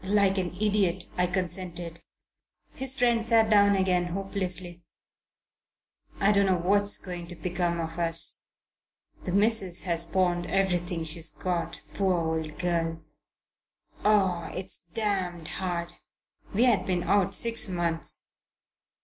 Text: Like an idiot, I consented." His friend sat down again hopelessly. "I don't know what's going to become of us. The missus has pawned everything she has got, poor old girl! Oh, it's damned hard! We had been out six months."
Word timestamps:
Like 0.03 0.39
an 0.39 0.55
idiot, 0.59 1.05
I 1.15 1.27
consented." 1.27 1.99
His 2.73 2.95
friend 2.95 3.23
sat 3.23 3.51
down 3.51 3.75
again 3.75 4.05
hopelessly. 4.07 4.83
"I 6.19 6.31
don't 6.31 6.47
know 6.47 6.57
what's 6.57 6.97
going 6.97 7.27
to 7.27 7.35
become 7.35 7.79
of 7.79 7.99
us. 7.99 8.47
The 9.25 9.31
missus 9.31 9.83
has 9.83 10.05
pawned 10.05 10.47
everything 10.47 11.03
she 11.03 11.17
has 11.19 11.29
got, 11.29 11.81
poor 11.93 12.15
old 12.15 12.57
girl! 12.57 13.03
Oh, 14.03 14.49
it's 14.55 14.79
damned 14.91 15.47
hard! 15.47 15.93
We 16.51 16.63
had 16.63 16.87
been 16.87 17.03
out 17.03 17.35
six 17.35 17.69
months." 17.69 18.31